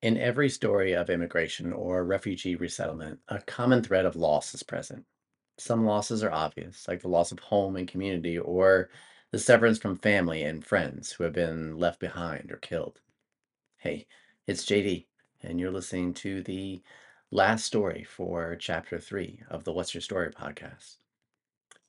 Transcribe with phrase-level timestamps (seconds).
[0.00, 5.04] In every story of immigration or refugee resettlement, a common thread of loss is present.
[5.56, 8.90] Some losses are obvious, like the loss of home and community, or
[9.32, 13.00] the severance from family and friends who have been left behind or killed.
[13.78, 14.06] Hey,
[14.46, 15.06] it's JD,
[15.42, 16.80] and you're listening to the
[17.32, 20.98] last story for chapter three of the What's Your Story podcast.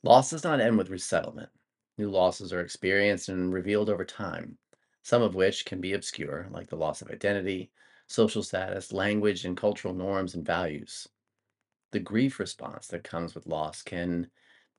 [0.01, 1.49] Loss does not end with resettlement.
[1.99, 4.57] New losses are experienced and revealed over time,
[5.03, 7.69] some of which can be obscure, like the loss of identity,
[8.09, 11.07] social status, language, and cultural norms and values.
[11.91, 14.29] The grief response that comes with loss can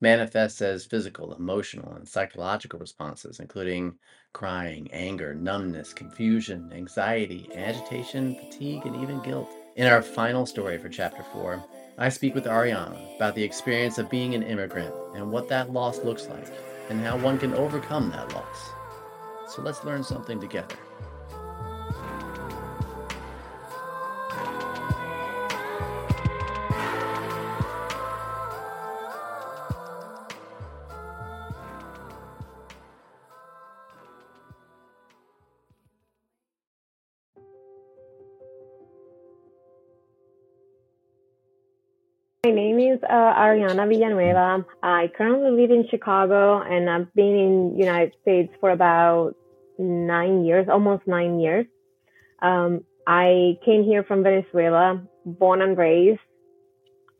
[0.01, 3.93] manifest as physical, emotional, and psychological responses, including
[4.33, 9.49] crying, anger, numbness, confusion, anxiety, agitation, fatigue, and even guilt.
[9.77, 11.63] In our final story for chapter 4,
[11.97, 16.03] I speak with Arianna about the experience of being an immigrant and what that loss
[16.03, 16.47] looks like,
[16.89, 18.71] and how one can overcome that loss.
[19.47, 20.75] So let's learn something together.
[42.55, 44.65] Name is uh, Arianna Villanueva.
[44.83, 49.35] I currently live in Chicago and I've been in United States for about
[49.79, 51.65] nine years, almost nine years.
[52.41, 56.19] Um, I came here from Venezuela, born and raised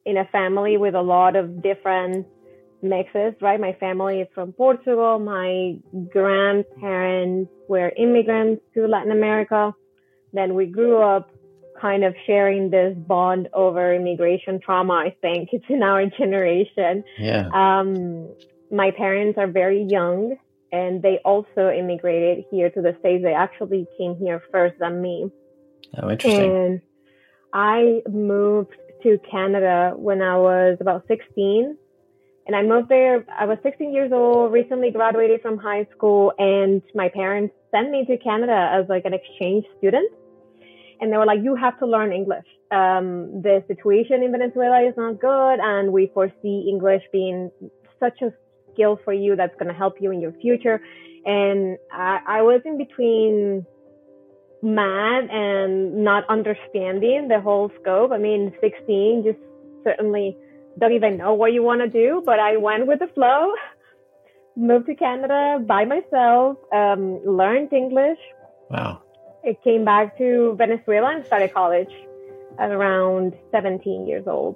[0.05, 2.27] in a family with a lot of different
[2.81, 3.59] mixes, right?
[3.59, 5.19] My family is from Portugal.
[5.19, 5.77] My
[6.11, 9.73] grandparents were immigrants to Latin America.
[10.33, 11.30] Then we grew up
[11.81, 14.93] kind of sharing this bond over immigration trauma.
[14.93, 17.03] I think it's in our generation.
[17.17, 17.49] Yeah.
[17.53, 18.29] Um,
[18.71, 20.37] my parents are very young
[20.71, 23.23] and they also immigrated here to the States.
[23.23, 25.29] They actually came here first than me.
[26.01, 26.41] Oh, interesting.
[26.41, 26.81] And
[27.53, 31.77] I moved to Canada when I was about 16.
[32.47, 33.25] And I moved there.
[33.37, 38.03] I was 16 years old, recently graduated from high school, and my parents sent me
[38.05, 40.11] to Canada as like an exchange student
[41.01, 42.45] and they were like, you have to learn English.
[42.71, 47.51] Um, the situation in Venezuela is not good, and we foresee English being
[47.99, 48.31] such a
[48.71, 50.79] skill for you that's going to help you in your future.
[51.25, 53.65] And I, I was in between
[54.61, 58.11] mad and not understanding the whole scope.
[58.11, 59.39] I mean, 16, just
[59.83, 60.37] certainly
[60.79, 63.53] don't even know what you want to do, but I went with the flow,
[64.55, 68.19] moved to Canada by myself, um, learned English.
[68.69, 69.01] Wow.
[69.45, 71.91] I came back to Venezuela and started college
[72.59, 74.55] at around 17 years old.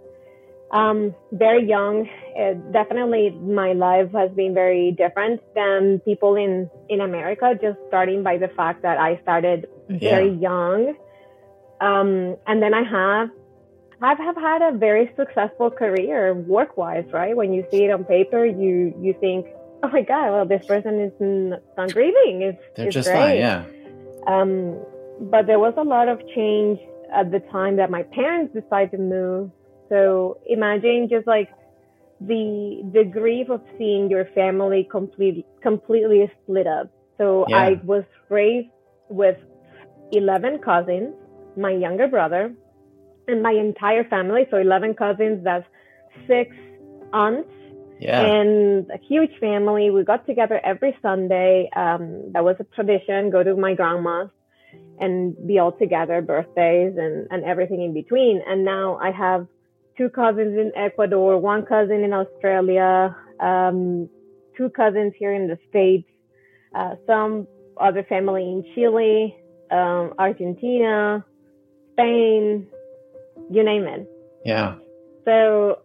[0.71, 2.07] Um, very young.
[2.35, 7.53] It, definitely, my life has been very different than people in in America.
[7.61, 10.49] Just starting by the fact that I started very Yeah.
[10.49, 10.95] young,
[11.81, 13.29] um, and then I have
[14.01, 17.05] I've have had a very successful career work wise.
[17.13, 19.45] Right when you see it on paper, you you think,
[19.83, 21.13] oh my god, well this person is
[21.77, 22.41] not grieving.
[22.41, 23.19] It's They're it's just great.
[23.21, 23.37] fine.
[23.37, 23.63] Yeah.
[24.27, 24.79] Um,
[25.31, 26.79] but there was a lot of change
[27.13, 29.51] at the time that my parents decided to move.
[29.89, 31.49] So imagine just like
[32.19, 36.89] the the grief of seeing your family completely completely split up.
[37.17, 37.57] So Yeah.
[37.57, 38.69] I was raised
[39.09, 39.37] with
[40.11, 41.13] eleven cousins,
[41.55, 42.53] my younger brother,
[43.27, 44.47] and my entire family.
[44.49, 45.43] So eleven cousins.
[45.43, 45.65] That's
[46.27, 46.55] six
[47.13, 47.49] aunts
[47.99, 48.21] Yeah.
[48.21, 49.89] and a huge family.
[49.89, 51.69] We got together every Sunday.
[51.75, 53.29] Um, that was a tradition.
[53.29, 54.29] Go to my grandma's
[54.99, 58.41] and be all together, birthdays and, and everything in between.
[58.45, 59.47] And now I have
[59.97, 64.09] two cousins in Ecuador, one cousin in Australia, um,
[64.57, 66.07] two cousins here in the States,
[66.73, 67.47] uh, some
[67.79, 69.35] other family in Chile,
[69.71, 71.25] um, Argentina,
[71.93, 72.67] Spain,
[73.49, 74.09] you name it.
[74.45, 74.75] yeah.
[75.25, 75.79] So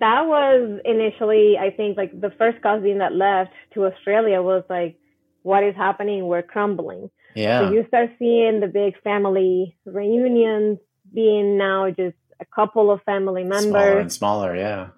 [0.00, 4.98] that was initially, I think, like the first cousin that left to Australia was like,
[5.42, 6.26] what is happening?
[6.26, 7.10] We're crumbling.
[7.34, 7.60] Yeah.
[7.60, 10.78] So you start seeing the big family reunions
[11.12, 13.64] being now just a couple of family members.
[13.64, 14.56] Smaller and smaller.
[14.56, 14.88] Yeah.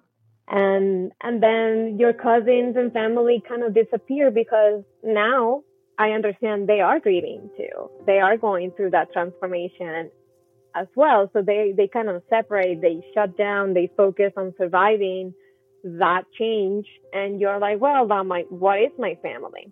[0.47, 5.63] and and then your cousins and family kind of disappear because now
[5.97, 7.89] I understand they are grieving too.
[8.05, 10.11] They are going through that transformation
[10.75, 11.29] as well.
[11.33, 15.33] So they they kind of separate, they shut down, they focus on surviving
[15.83, 19.71] that change and you're like, well, now my what is my family?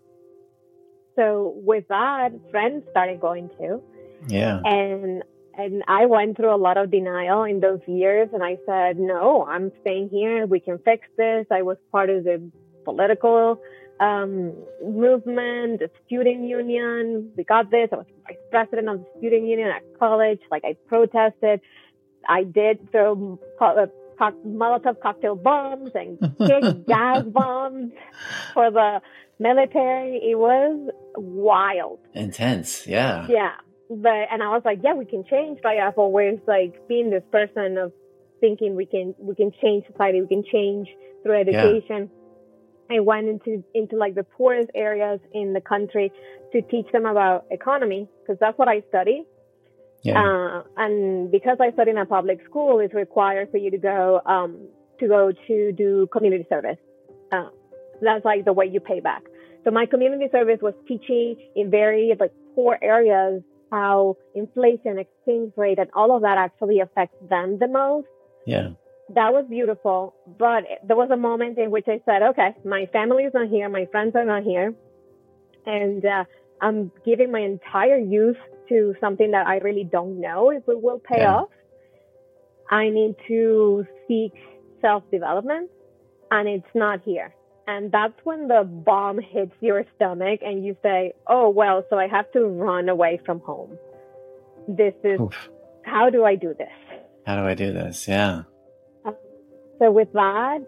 [1.15, 3.81] So with that, friends started going too
[4.27, 4.59] Yeah.
[4.65, 5.23] and
[5.55, 9.45] and I went through a lot of denial in those years and I said, no,
[9.45, 10.47] I'm staying here.
[10.47, 11.45] We can fix this.
[11.51, 12.51] I was part of the
[12.85, 13.59] political
[14.00, 14.54] um,
[14.84, 17.31] movement, the student union.
[17.38, 17.90] We got this.
[17.92, 20.40] I was vice president of the student union at college.
[20.51, 21.62] Like I protested.
[22.28, 23.86] I did throw uh,
[24.48, 27.92] Molotov cocktail bombs and kick gas bombs
[28.54, 29.01] for the
[29.40, 30.18] military.
[30.18, 32.00] It was wild.
[32.13, 33.28] Intense, yeah.
[33.30, 33.51] Yeah.
[33.90, 35.60] But and I was like, yeah, we can change.
[35.62, 37.92] But I've always like been this person of
[38.40, 40.90] thinking we can we can change society, we can change
[41.24, 42.10] through education.
[42.12, 42.22] Yeah.
[42.89, 46.12] I went into into like the poorest areas in the country
[46.51, 49.24] to teach them about economy because that's what I study.
[50.03, 50.21] Yeah.
[50.21, 54.21] Uh, and because I study in a public school, it's required for you to go
[54.25, 54.68] um,
[55.00, 56.77] to go to do community service.
[57.31, 57.50] Uh,
[58.01, 59.24] that's like the way you pay back.
[59.63, 63.41] So my community service was teaching in very like poor areas
[63.74, 68.07] how inflation, exchange rate, and all of that actually affects them the most.
[68.45, 68.69] Yeah.
[69.09, 70.15] That was beautiful.
[70.39, 73.69] But there was a moment in which I said, okay, my family is not here.
[73.69, 74.73] My friends are not here.
[75.65, 76.25] And, uh,
[76.63, 78.38] I'm giving my entire youth
[78.69, 81.35] to something that I really don't know if it will pay yeah.
[81.35, 81.50] off.
[82.71, 84.33] I need to seek
[84.81, 85.69] self development
[86.31, 87.35] and it's not here.
[87.67, 92.07] And that's when the bomb hits your stomach and you say, Oh, well, so I
[92.07, 93.77] have to run away from home.
[94.67, 95.49] This is, Oof.
[95.83, 97.01] how do I do this?
[97.25, 98.07] How do I do this?
[98.07, 98.44] Yeah.
[99.83, 100.59] So with that,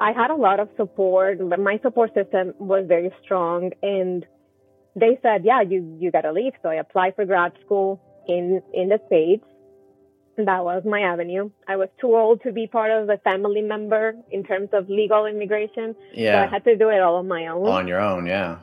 [0.00, 4.24] I had a lot of support, but my support system was very strong and
[4.94, 6.52] they said, yeah, you, you gotta leave.
[6.62, 9.44] So I applied for grad school in, in the States.
[10.36, 11.50] That was my avenue.
[11.66, 15.26] I was too old to be part of a family member in terms of legal
[15.26, 15.96] immigration.
[16.14, 16.44] Yeah.
[16.44, 17.66] So I had to do it all on my own.
[17.66, 18.60] On your own, yeah.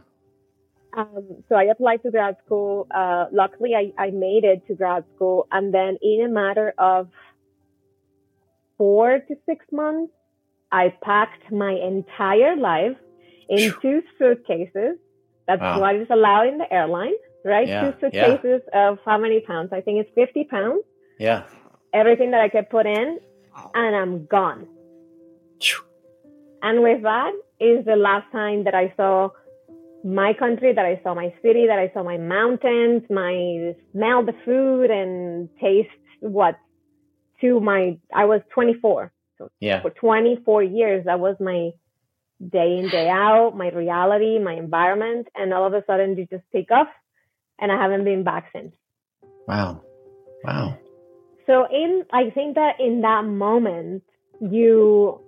[0.96, 2.88] Um, so I applied to grad school.
[2.90, 5.48] Uh, luckily I, I made it to grad school.
[5.52, 7.10] And then in a matter of
[8.78, 10.14] four to six months,
[10.72, 12.98] I packed my entire life
[13.50, 14.98] in two suitcases.
[15.48, 15.80] That's wow.
[15.80, 17.14] what is allowed in the airline,
[17.46, 17.68] right?
[17.68, 17.92] Yeah.
[17.92, 18.90] Two suitcases yeah.
[18.90, 19.70] of how many pounds?
[19.72, 20.84] I think it's 50 pounds.
[21.20, 21.44] Yeah.
[21.94, 23.20] Everything that I could put in,
[23.74, 24.68] and I'm gone.
[26.62, 29.30] And with that is the last time that I saw
[30.04, 34.34] my country, that I saw my city, that I saw my mountains, my smell the
[34.46, 35.90] food and taste
[36.20, 36.58] what
[37.42, 39.12] to my, I was 24.
[39.38, 39.82] So yeah.
[39.82, 41.72] for 24 years, that was my
[42.46, 45.28] day in, day out, my reality, my environment.
[45.36, 46.88] And all of a sudden you just take off
[47.60, 48.74] and I haven't been back since.
[49.48, 49.82] Wow.
[50.44, 50.78] Wow.
[51.46, 54.04] So in, I think that in that moment,
[54.42, 55.22] you,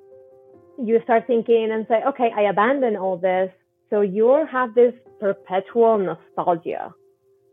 [0.77, 3.51] you start thinking and say, okay, I abandon all this.
[3.89, 6.93] So you have this perpetual nostalgia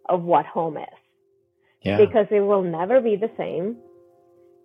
[0.08, 0.84] of what home is.
[1.82, 1.98] Yeah.
[1.98, 3.76] Because it will never be the same.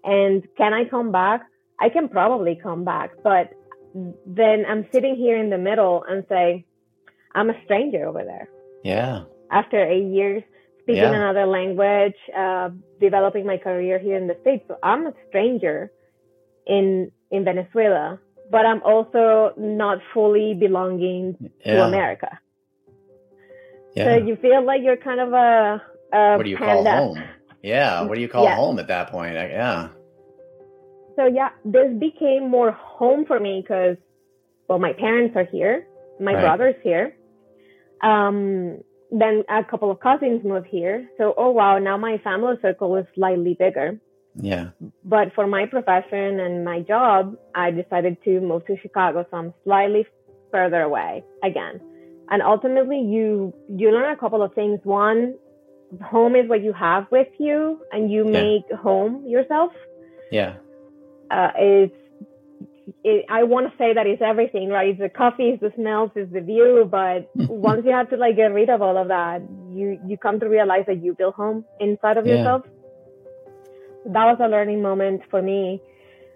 [0.03, 1.42] And can I come back?
[1.80, 3.53] I can probably come back, but
[4.25, 6.65] then I'm sitting here in the middle and say,
[7.33, 8.50] I'm a stranger over there.
[8.83, 9.24] Yeah.
[9.51, 10.44] After eight years
[10.81, 11.13] speaking yeah.
[11.13, 12.69] another language, uh,
[13.00, 14.63] developing my career here in the States.
[14.68, 15.92] So I'm a stranger
[16.65, 18.19] in, in Venezuela,
[18.50, 21.74] but I'm also not fully belonging yeah.
[21.74, 22.39] to America.
[23.95, 24.06] Yeah.
[24.06, 25.81] So you feel like you're kind of a,
[26.13, 27.24] a what do you call home?
[27.63, 28.02] Yeah.
[28.02, 28.56] What do you call yeah.
[28.56, 29.34] home at that point?
[29.34, 29.90] Yeah.
[31.16, 33.98] So yeah, this became more home for me because,
[34.68, 35.88] well, my parents are here,
[36.19, 36.42] my right.
[36.42, 37.16] brother's here.
[38.02, 38.80] Um,
[39.12, 41.10] then a couple of cousins moved here.
[41.18, 44.00] So, oh wow, now my family circle is slightly bigger.
[44.36, 44.69] Yeah.
[45.04, 49.25] But for my profession and my job, I decided to move to Chicago.
[49.30, 50.08] So I'm slightly
[50.51, 51.82] further away again.
[52.30, 54.80] And ultimately you, you learn a couple of things.
[54.84, 55.36] One,
[56.03, 58.43] home is what you have with you and you yeah.
[58.43, 59.71] make home yourself.
[60.31, 60.55] Yeah
[61.31, 61.95] uh, it's
[63.03, 64.89] it, I want to say that it's everything, right?
[64.89, 66.88] It's the coffee, it's the smells, it's the view.
[66.89, 70.39] But once you have to like get rid of all of that, you you come
[70.39, 72.36] to realize that you build home inside of yeah.
[72.36, 72.65] yourself.
[74.05, 75.81] That was a learning moment for me.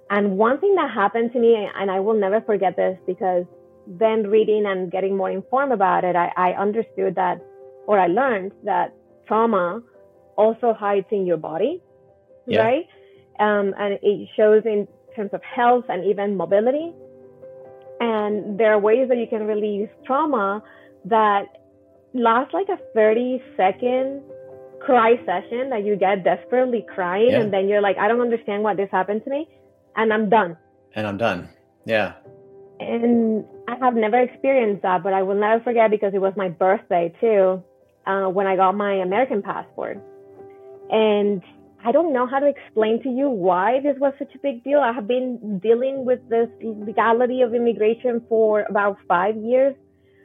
[0.09, 3.45] And one thing that happened to me, and I will never forget this because
[3.88, 7.43] then reading and getting more informed about it, I, I understood that,
[7.88, 8.93] or I learned that
[9.27, 9.82] trauma
[10.36, 11.82] also hides in your body,
[12.48, 12.63] yeah.
[12.63, 12.88] right?
[13.39, 16.94] um, and it shows in terms of health and even mobility.
[18.00, 20.63] And there are ways that you can release trauma
[21.05, 21.46] that
[22.13, 24.22] last like a 30 second
[24.82, 27.41] cry session that you get desperately crying yeah.
[27.41, 29.48] and then you're like, I don't understand what this happened to me
[29.96, 30.58] and I'm done.
[30.94, 31.50] And I'm done.
[31.86, 32.13] Yeah.
[32.79, 36.50] And I have never experienced that, but I will never forget because it was my
[36.50, 37.63] birthday too,
[38.07, 40.00] uh, when I got my American passport.
[40.89, 41.41] And
[41.83, 44.79] I don't know how to explain to you why this was such a big deal.
[44.79, 49.75] I have been dealing with this legality of immigration for about five years.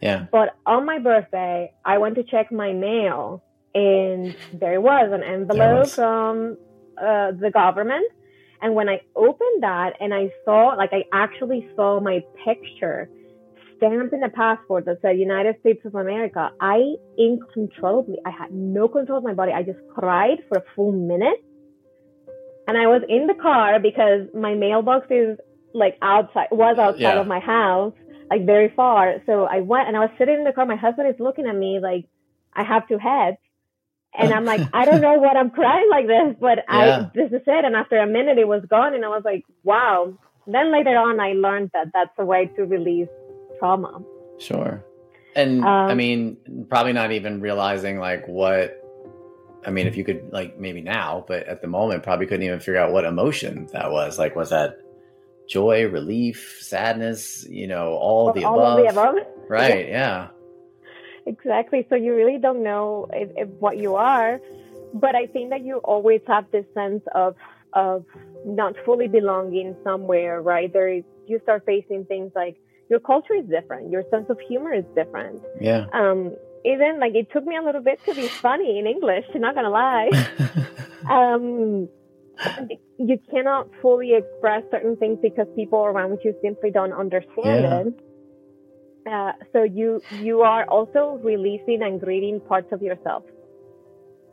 [0.01, 0.27] Yeah.
[0.33, 3.43] But on my birthday, I went to check my mail,
[3.75, 5.95] and there was an envelope was.
[5.95, 6.57] from
[6.97, 8.07] uh, the government.
[8.63, 13.09] And when I opened that and I saw, like, I actually saw my picture
[13.81, 18.89] stamped in a passport that said United States of America, I uncontrollably, I had no
[18.89, 19.53] control of my body.
[19.53, 21.43] I just cried for a full minute.
[22.69, 25.39] And I was in the car because my mailbox is
[25.75, 27.21] like outside, was outside Yeah.
[27.21, 27.95] of my house,
[28.31, 29.15] like very far.
[29.27, 30.67] So I went and I was sitting in the car.
[30.67, 32.05] My husband is looking at me like,
[32.55, 33.39] I have two heads.
[34.13, 37.09] And I'm like, I don't know what I'm crying like this, but Yeah.
[37.09, 37.65] I, this is it.
[37.65, 38.95] And after a minute, it was gone.
[38.95, 40.13] And I was like, wow.
[40.47, 43.09] Then later on, I learned that that's a way to release
[43.61, 44.03] trauma.
[44.39, 44.85] Sure.
[45.37, 48.77] And I Um, mean, probably not even realizing like what.
[49.65, 52.59] I mean, if you could like maybe now, but at the moment, probably couldn't even
[52.61, 54.19] figure out what emotion that was.
[54.19, 54.79] Like, was that
[55.47, 57.47] joy, relief, sadness?
[57.49, 58.79] You know, all the all above.
[58.79, 59.17] of the above.
[59.49, 59.87] Right?
[60.01, 60.29] Yeah.
[61.27, 61.87] Exactly.
[61.91, 64.41] So you really don't know if, if what you are,
[64.95, 67.37] but I think that you always have this sense of
[67.75, 68.05] of
[68.45, 70.73] not fully belonging somewhere, right?
[70.73, 72.57] There, is- you start facing things like
[72.91, 75.41] your culture is different, your sense of humor is different.
[75.61, 75.87] Yeah.
[75.95, 79.25] Um, even like it took me a little bit to be funny in English.
[79.35, 80.11] Not gonna lie.
[81.11, 81.89] um,
[82.99, 87.79] you cannot fully express certain things because people around you simply don't understand Yeah.
[87.81, 87.95] it.
[89.11, 93.23] Uh, so you you are also releasing and grieving parts of yourself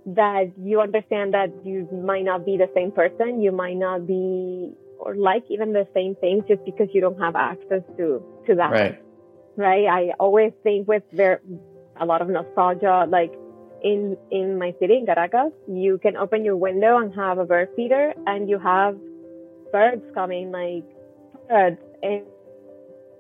[0.08, 4.74] that you understand that you might not be the same person, you might not be
[5.00, 8.72] or like even the same things just because you don't have access to to that
[8.72, 9.02] right.
[9.56, 9.86] right?
[9.88, 11.42] I always think with there
[12.00, 13.34] a lot of nostalgia, like
[13.84, 17.70] in in my city in Caracas, you can open your window and have a bird
[17.76, 18.98] feeder, and you have
[19.72, 20.86] birds coming like
[21.50, 22.24] birds and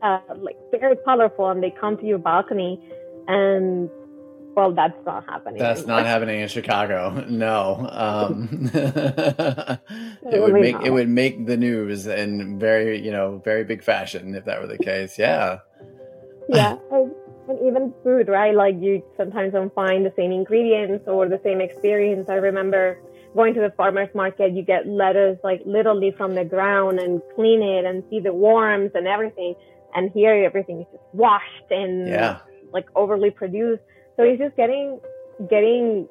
[0.02, 2.80] uh, like very colorful, and they come to your balcony,
[3.28, 3.90] and
[4.58, 5.60] well, that's not happening.
[5.60, 5.98] That's anymore.
[5.98, 7.24] not happening in Chicago.
[7.30, 7.88] No.
[7.92, 13.84] Um, it would make it would make the news in very you know very big
[13.84, 15.20] fashion if that were the case.
[15.20, 15.60] Yeah.
[16.50, 17.12] yeah and,
[17.50, 21.60] and even food right like you sometimes don't find the same ingredients or the same
[21.62, 22.98] experience i remember
[23.36, 27.62] going to the farmers market you get lettuce like literally from the ground and clean
[27.62, 29.54] it and see the worms and everything
[29.94, 32.40] and here everything is just washed and Yeah.
[32.74, 33.84] like overly produced
[34.18, 35.00] so it's just getting
[35.50, 36.08] getting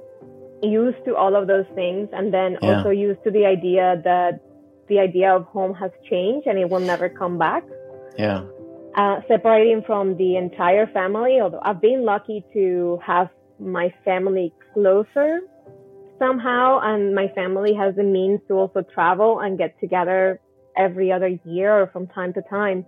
[0.63, 2.79] used to all of those things and then Yeah.
[2.79, 4.41] also used to the idea that
[4.89, 7.65] the idea of home has changed and it will never come back
[8.17, 8.43] Yeah.
[8.95, 11.41] uh, separating from the entire family.
[11.41, 15.41] Although I've been lucky to have my family closer
[16.19, 20.41] somehow, and my family has the means to also travel and get together
[20.77, 22.87] every other year or from time to time.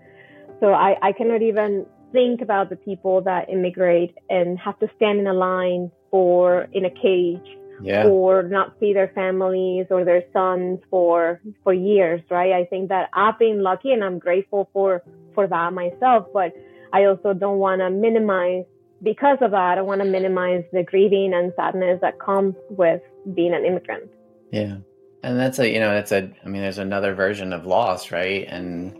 [0.61, 5.19] So I, I cannot even think about the people that immigrate and have to stand
[5.21, 7.49] in a line or in a cage
[7.81, 8.07] Yeah.
[8.09, 13.05] or not see their families or their sons for for years right i think that
[13.13, 15.03] i've been lucky and i'm grateful for
[15.35, 16.51] for that myself but
[16.93, 18.65] i also don't want to minimize
[19.11, 23.01] because of that i want to minimize the grieving and sadness that comes with
[23.35, 24.11] being an immigrant
[24.51, 24.77] Yeah.
[25.23, 28.47] And that's a, you know, that's a, I mean, there's another version of loss, right?
[28.49, 28.97] And,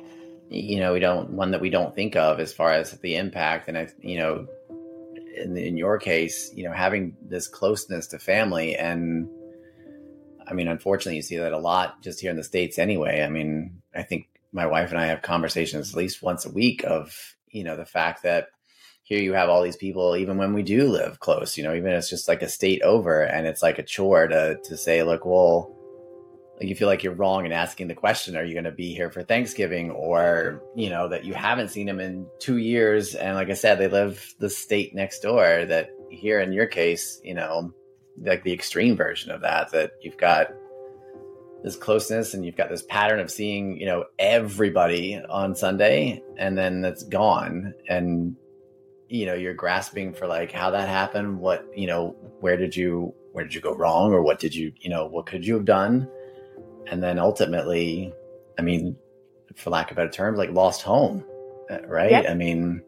[0.51, 3.69] you know, we don't, one that we don't think of as far as the impact.
[3.69, 4.47] And I, you know,
[5.37, 9.29] in, in your case, you know, having this closeness to family and,
[10.47, 13.23] I mean, unfortunately, you see that a lot just here in the States anyway.
[13.23, 16.85] I mean, I think my wife and I have conversations at least once a week
[16.85, 18.49] of, you know, the fact that
[19.03, 21.93] here you have all these people, even when we do live close, you know, even
[21.93, 25.27] it's just like a state over and it's like a chore to, to say, look,
[25.27, 25.78] well,
[26.59, 28.93] like you feel like you're wrong in asking the question, are you going to be
[28.93, 29.93] here for Thanksgiving?
[29.93, 33.15] Or, you know, that you haven't seen them in two years.
[33.15, 37.21] And like I said, they live the state next door that here in your case,
[37.23, 37.73] you know,
[38.21, 40.49] like the extreme version of that, that you've got
[41.63, 46.59] this closeness and you've got this pattern of seeing, you know, everybody on Sunday and
[46.59, 47.73] then that's gone.
[47.89, 48.35] And,
[49.09, 51.39] you know, you're grasping for like how that happened.
[51.39, 54.13] What, you know, where did you, where did you go wrong?
[54.13, 56.11] Or what did you, you know, what could you have done?
[56.91, 58.13] And then ultimately,
[58.59, 58.97] I mean,
[59.57, 61.25] for lack of better terms, like lost home,
[61.71, 62.11] uh, right?
[62.11, 62.27] Yep.
[62.31, 62.83] I mean,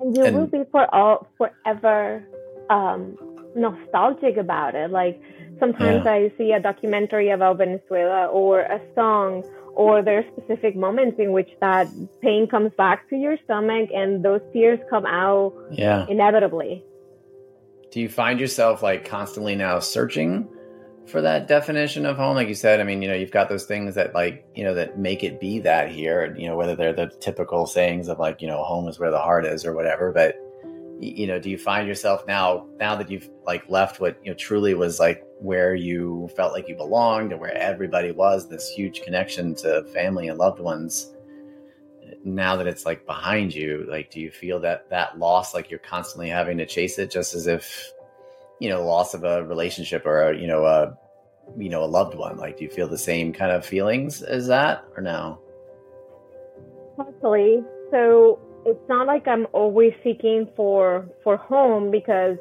[0.00, 2.22] and you And- will be for all forever
[2.70, 3.16] um
[3.54, 5.20] nostalgic about it like
[5.60, 6.12] sometimes Yeah.
[6.12, 11.30] i see a documentary about venezuela or a song or there are specific moments in
[11.32, 11.86] which that
[12.22, 16.06] pain comes back to your stomach and those tears come out yeah.
[16.08, 16.82] inevitably
[17.92, 20.48] Do you find yourself like constantly now searching
[21.06, 22.36] for that definition of home?
[22.36, 24.74] Like you said, I mean, you know, you've got those things that like, you know,
[24.74, 28.40] that make it be that here, you know, whether they're the typical sayings of like,
[28.40, 30.36] you know, home is where the heart is or whatever, but
[31.00, 34.36] you know, do you find yourself now now that you've like left what you know
[34.36, 39.02] truly was like where you felt like you belonged and where everybody was this huge
[39.02, 41.12] connection to family and loved ones?
[42.24, 45.80] Now that it's like behind you, like do you feel that that loss like you're
[45.80, 47.92] constantly having to chase it just as if
[48.60, 50.96] you know loss of a relationship or a, you know a
[51.58, 54.46] you know a loved one like do you feel the same kind of feelings as
[54.46, 55.40] that or no
[56.96, 57.62] Partially.
[57.90, 62.36] So it's not like I'm always seeking for for home because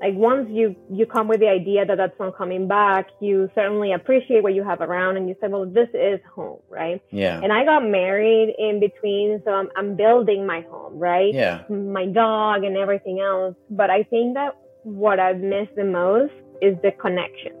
[0.00, 3.92] like once you you come with the idea that that's not coming back, you certainly
[3.92, 7.02] appreciate what you have around, and you say, well, this is home, right?
[7.10, 11.32] yeah And I got married in between, so I'm I'm building my home, right?
[11.34, 13.54] yeah My dog and everything else.
[13.68, 14.56] But I think that
[14.90, 17.52] what I've missed the most is the connection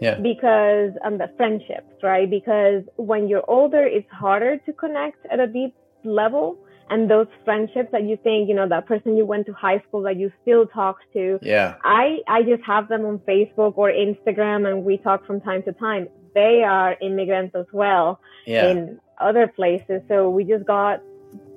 [0.00, 2.28] yeah because um the friendships, right?
[2.28, 5.74] Because when you're older, it's harder to connect at a deep
[6.04, 6.58] level.
[6.88, 10.02] And those friendships that you think, you know, that person you went to high school
[10.02, 14.66] that you still talk to, yeah I I just have them on Facebook or Instagram,
[14.68, 16.08] and we talk from time to time.
[16.34, 21.00] They are immigrants as well yeah in other places, so we just got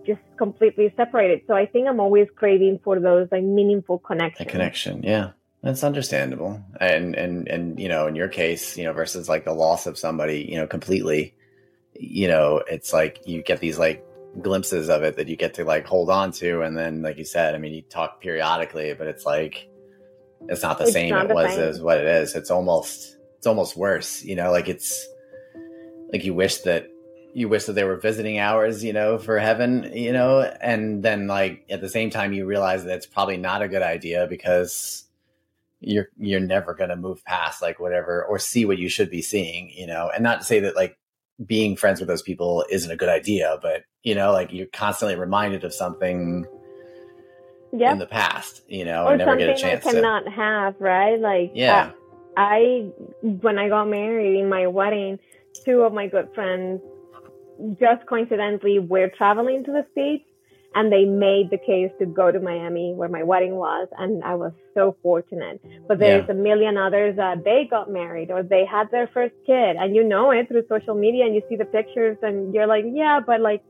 [0.05, 1.41] just completely separated.
[1.47, 4.47] So I think I'm always craving for those like meaningful connections.
[4.47, 5.31] a connection yeah
[5.61, 9.53] that's understandable and and and you know in your case you know versus like the
[9.53, 11.33] loss of somebody you know completely
[11.93, 14.03] you know it's like you get these like
[14.41, 17.23] glimpses of it that you get to like hold on to and then like you
[17.23, 19.69] said i mean you talk periodically but it's like
[20.49, 21.63] it's not the It's same not it the was same.
[21.69, 25.07] as what it is it's almost it's almost worse you know like it's
[26.11, 26.87] like you wish that
[27.33, 31.27] you wish that they were visiting hours you know for heaven you know and then
[31.27, 35.05] like at the same time you realize that it's probably not a good idea because
[35.79, 39.21] you're you're never going to move past like whatever or see what you should be
[39.21, 40.97] seeing you know and not to say that like
[41.45, 45.15] being friends with those people isn't a good idea but you know like you're constantly
[45.15, 46.45] reminded of something
[47.73, 47.91] Yeah.
[47.91, 50.75] in the past you know or and never get a chance I to cannot have,
[50.79, 51.19] right?
[51.19, 51.91] Like, yeah uh,
[52.35, 52.89] I,
[53.21, 55.19] when I got married in my wedding,
[55.65, 56.81] two of my good friends
[57.79, 60.25] just coincidentally were traveling to the States
[60.75, 63.87] and they made the case to go to Miami where my wedding was.
[63.97, 65.61] And I was so fortunate.
[65.87, 69.75] But there's a million others that they got married or they had their first kid
[69.75, 72.85] and you know it through social media and you see the pictures and you're like,
[72.87, 73.61] yeah, but like,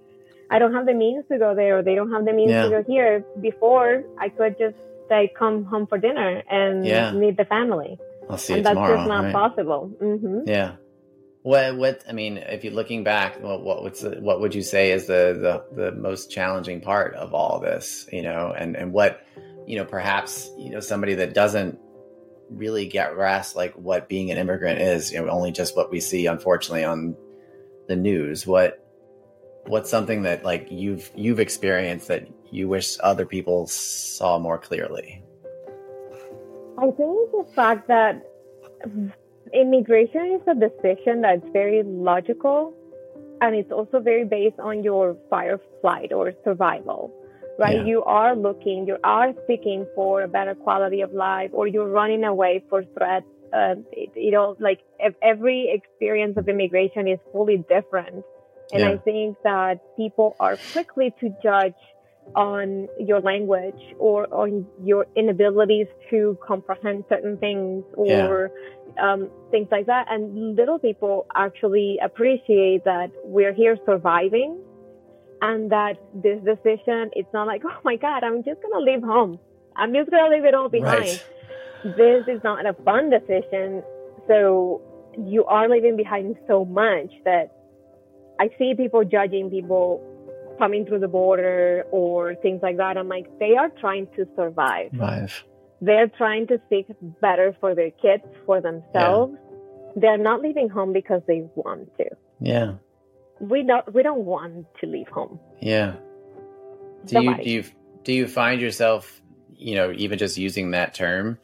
[0.49, 2.63] I don't have the means to go there or they don't have the means Yeah.
[2.63, 3.25] to go here.
[3.41, 4.77] Before I could just
[5.09, 7.11] like come home for dinner and Yeah.
[7.11, 7.99] meet the family.
[8.29, 9.33] i'll see and you that's tomorrow just not right?
[9.33, 9.91] possible.
[9.99, 10.75] hmm Yeah.
[11.43, 14.61] What what I mean, if you're looking back, what what what's the, what would you
[14.61, 18.07] say is the, the the most challenging part of all this?
[18.11, 19.25] You know, and and what
[19.67, 21.77] you know, perhaps you know somebody that doesn't
[22.49, 25.11] really get grasp like what being an immigrant is.
[25.11, 27.17] You know, only just what we see, unfortunately, on
[27.89, 28.47] the news.
[28.47, 28.79] What
[29.65, 35.21] what's something that like you've you've experienced that you wish other people saw more clearly?
[36.77, 38.29] I think the fact that
[39.53, 42.73] immigration is a decision that's very logical
[43.41, 47.11] and it's also very based on your fight or flight or survival,
[47.59, 47.77] right?
[47.77, 47.85] Yeah.
[47.85, 52.23] You are looking, you are seeking for a better quality of life or you're running
[52.23, 53.25] away for threats.
[53.53, 58.23] Uh, it, you know, like ev- every experience of immigration is fully different.
[58.71, 58.91] And Yeah.
[58.91, 61.75] I think that people are quickly to judge
[62.35, 68.51] on your language or on your inabilities to comprehend certain things or
[69.01, 70.07] um, things like that.
[70.09, 74.59] And little people actually appreciate that we're here surviving
[75.41, 79.03] and that this decision, it's not like, oh my God, I'm just going to leave
[79.03, 79.39] home.
[79.75, 80.99] I'm just going to leave it all behind.
[80.99, 81.23] Right.
[81.83, 83.83] This is not a fun decision.
[84.27, 84.81] So
[85.17, 87.51] you are leaving behind so much that
[88.39, 90.01] I see people judging people
[90.57, 92.97] coming through the border or things like that.
[92.97, 94.91] I'm like, they are trying to survive.
[94.97, 95.43] Five.
[95.81, 96.87] They're trying to seek
[97.21, 99.35] better for their kids, for themselves.
[99.95, 102.05] They're not leaving home because they want to.
[102.39, 102.75] Yeah.
[103.39, 103.93] We don't.
[103.93, 105.39] We don't want to leave home.
[105.61, 105.95] Yeah.
[107.05, 107.63] Do you do you
[108.03, 111.37] do you find yourself, you know, even just using that term?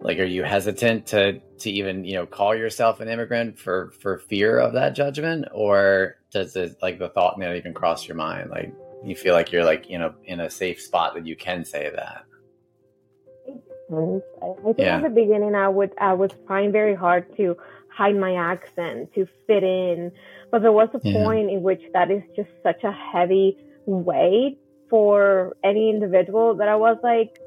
[0.00, 4.18] Like, are you hesitant to to even you know call yourself an immigrant for for
[4.18, 8.50] fear of that judgment, or does it like the thought not even cross your mind?
[8.50, 11.64] Like, you feel like you're like you know in a safe spot that you can
[11.64, 12.24] say that.
[13.90, 14.96] I I think Yeah.
[14.96, 17.56] at the beginning, I would I was trying very hard to
[17.88, 20.10] hide my accent, to fit in,
[20.50, 21.22] but there was a Yeah.
[21.22, 24.58] point in which that is just such a heavy weight
[24.90, 27.38] for any individual that I was like,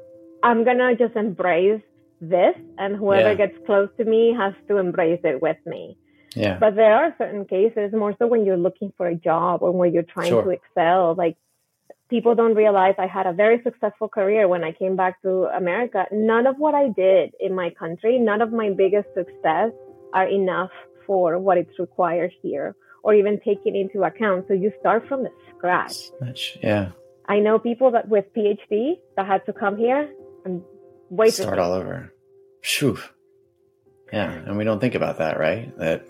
[0.42, 1.82] I'm gonna just embrace
[2.20, 3.34] this, and whoever Yeah.
[3.46, 5.98] gets close to me has to embrace it with me.
[6.38, 6.58] Yeah.
[6.58, 9.92] But there are certain cases, more so when you're looking for a job or when
[9.92, 10.44] you're trying Sure.
[10.44, 11.36] to excel, like
[12.08, 16.06] people don't realize I had a very successful career when I came back to America.
[16.12, 19.70] None of what I did in my country, none of my biggest success
[20.14, 20.70] are enough
[21.06, 24.46] for what it's required here or even taking into account.
[24.48, 25.96] So you start from the scratch.
[26.20, 26.90] Much, yeah.
[27.26, 30.08] I know people that with PhD that had to come here
[30.44, 30.62] and
[31.10, 32.12] wait to start all over.
[32.62, 32.98] Phew.
[34.12, 35.76] Yeah, and we don't think about that, right?
[35.78, 36.06] That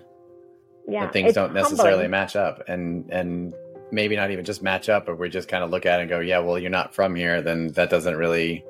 [0.89, 2.11] yeah, that things don't necessarily humbling.
[2.11, 3.55] match up, and and
[3.91, 6.11] maybe not even just match up, but we just kind of look at it and
[6.11, 8.65] go, yeah, well, you're not from here, then that doesn't really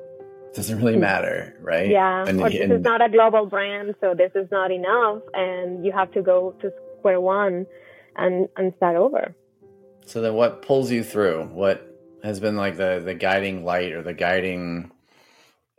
[0.53, 1.01] doesn't really hmm.
[1.01, 1.89] matter, right?
[1.89, 5.21] Yeah, and, or this and, is not a global brand, so this is not enough,
[5.33, 7.65] and you have to go to square one
[8.15, 9.35] and and start over.
[10.05, 11.45] So then, what pulls you through?
[11.45, 11.85] What
[12.23, 14.91] has been like the the guiding light or the guiding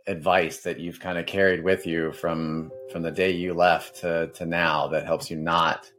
[0.07, 4.27] advice that you've kind of carried with you from from the day you left to
[4.33, 5.91] to now that helps you not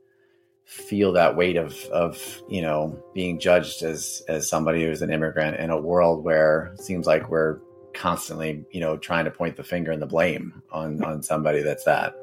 [0.72, 5.60] feel that weight of of you know being judged as as somebody who's an immigrant
[5.60, 7.58] in a world where it seems like we're
[7.92, 11.84] constantly you know trying to point the finger and the blame on on somebody that's
[11.84, 12.14] that.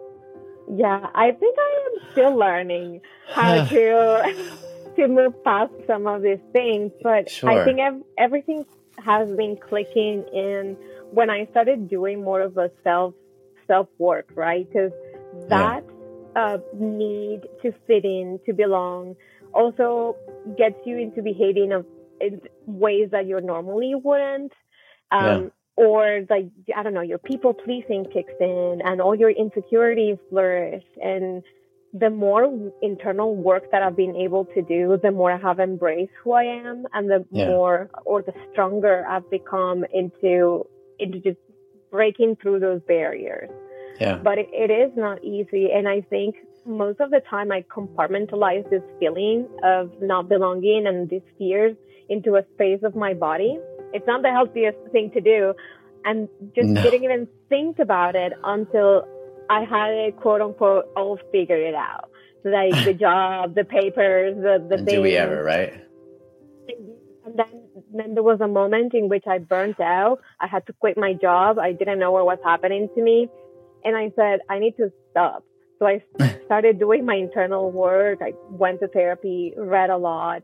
[0.68, 4.50] Yeah i think i am still learning how to
[4.96, 7.52] to move past some of these things but sure.
[7.52, 7.80] i think
[8.18, 8.66] everything
[8.98, 10.76] has been clicking in
[11.12, 13.14] when i started doing more of a self
[13.68, 14.92] self work right because
[15.50, 15.89] that yeah
[16.40, 19.16] uh, need to fit in, to belong,
[19.54, 20.16] also
[20.58, 21.86] gets you into behaving of
[22.22, 24.54] in ways that you normally wouldn't.
[25.12, 25.50] Um, yeah.
[25.86, 30.84] Or like I don't know, your people pleasing kicks in, and all your insecurities flourish.
[31.02, 31.42] And
[31.94, 32.44] the more
[32.82, 36.44] internal work that I've been able to do, the more I have embraced who I
[36.44, 37.48] am, and the yeah.
[37.48, 40.66] more or the stronger I've become into
[41.00, 41.40] into just
[41.92, 43.50] breaking through those barriers.
[44.00, 44.16] Yeah.
[44.16, 45.70] But it, it is not easy.
[45.74, 51.10] And I think most of the time I compartmentalize this feeling of not belonging and
[51.10, 51.76] these fears
[52.10, 53.60] into a space of my body.
[53.94, 55.54] It's not the healthiest thing to do.
[56.06, 56.82] And just no.
[56.82, 59.06] didn't even think about it until
[59.50, 62.10] I had it quote unquote all figured it out.
[62.44, 64.92] Like the job, the papers, the, the things.
[64.92, 65.74] Do we ever, right?
[67.26, 70.20] And then, then there was a moment in which I burnt out.
[70.40, 71.60] I had to quit my job.
[71.60, 73.28] I didn't know what was happening to me.
[73.84, 75.44] And I said, I need to stop.
[75.80, 76.04] So I
[76.46, 78.20] started doing my internal work.
[78.22, 80.44] I went to therapy, read a lot.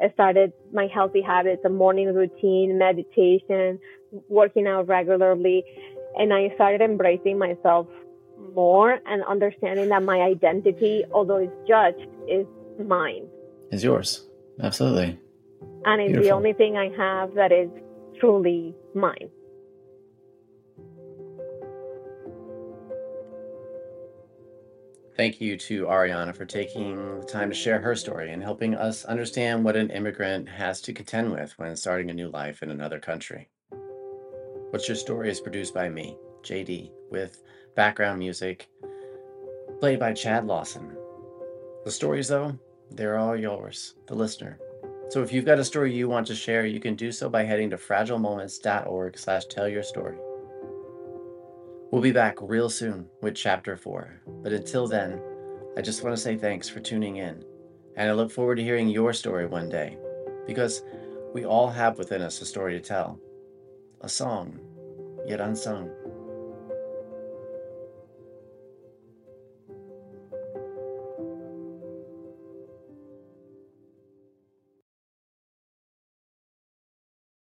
[0.00, 3.80] I started my healthy habits, a morning routine, meditation,
[4.28, 5.64] working out regularly.
[6.16, 7.86] And I started embracing myself
[8.54, 12.46] more and understanding that my identity, although it's judged, is
[12.84, 13.26] mine.
[13.72, 14.26] Is yours.
[14.62, 15.18] Absolutely.
[15.84, 16.22] And it's Beautiful.
[16.22, 17.68] the only thing I have that is
[18.20, 19.30] truly mine.
[25.18, 29.04] Thank you to Arianna for taking the time to share her story and helping us
[29.04, 33.00] understand what an immigrant has to contend with when starting a new life in another
[33.00, 33.48] country.
[34.70, 37.42] What's Your Story is produced by me, JD, with
[37.74, 38.68] background music
[39.80, 40.96] played by Chad Lawson.
[41.84, 42.56] The stories, though,
[42.92, 44.60] they're all yours, the listener.
[45.08, 47.42] So if you've got a story you want to share, you can do so by
[47.42, 50.16] heading to fragilemoments.org slash tell your story.
[51.90, 54.20] We'll be back real soon with chapter four.
[54.42, 55.22] But until then,
[55.74, 57.42] I just want to say thanks for tuning in.
[57.96, 59.96] And I look forward to hearing your story one day
[60.46, 60.82] because
[61.32, 63.18] we all have within us a story to tell,
[64.02, 64.60] a song,
[65.26, 65.90] yet unsung.